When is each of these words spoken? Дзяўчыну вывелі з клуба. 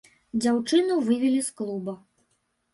Дзяўчыну 0.45 0.97
вывелі 1.11 1.45
з 1.51 1.55
клуба. 1.63 1.97